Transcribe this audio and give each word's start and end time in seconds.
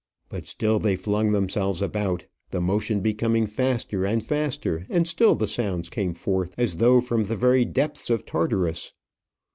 But 0.29 0.47
still 0.47 0.79
they 0.79 0.95
flung 0.95 1.31
themselves 1.31 1.79
about, 1.79 2.25
the 2.49 2.59
motion 2.59 3.01
becoming 3.01 3.45
faster 3.45 4.03
and 4.03 4.25
faster; 4.25 4.87
and 4.89 5.07
still 5.07 5.35
the 5.35 5.47
sounds 5.47 5.91
came 5.91 6.15
forth 6.15 6.55
as 6.57 6.77
though 6.77 7.01
from 7.01 7.25
the 7.25 7.35
very 7.35 7.65
depths 7.65 8.09
of 8.09 8.25
Tartarus. 8.25 8.93